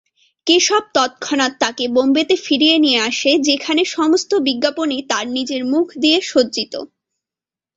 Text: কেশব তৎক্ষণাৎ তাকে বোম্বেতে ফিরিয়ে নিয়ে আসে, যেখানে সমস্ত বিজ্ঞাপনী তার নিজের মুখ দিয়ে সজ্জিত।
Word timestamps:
কেশব 0.47 0.83
তৎক্ষণাৎ 0.93 1.53
তাকে 1.59 1.83
বোম্বেতে 1.87 2.35
ফিরিয়ে 2.45 2.77
নিয়ে 2.79 2.99
আসে, 3.01 3.31
যেখানে 3.47 3.81
সমস্ত 3.95 4.31
বিজ্ঞাপনী 4.47 4.97
তার 5.09 5.25
নিজের 5.37 5.61
মুখ 5.65 5.85
দিয়ে 5.97 6.17
সজ্জিত। 6.23 6.73